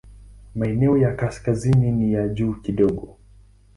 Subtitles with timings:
[0.55, 3.17] Maeneo ya kaskazini ni ya juu kidogo.